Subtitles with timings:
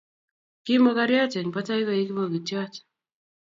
[0.63, 2.73] ki mokoriot eng patai koek kipokityot